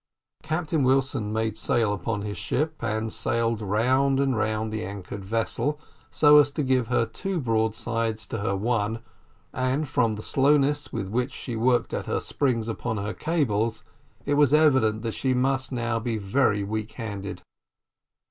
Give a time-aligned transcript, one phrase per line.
[0.41, 5.79] Captain Wilson made sail upon his ship, and sailed round and round the anchored vessel,
[6.09, 9.03] so as to give her two broadsides to her one,
[9.53, 13.83] and from the slowness with which she worked at her springs upon her cables,
[14.25, 17.43] it was evident that she must be now very weak handed.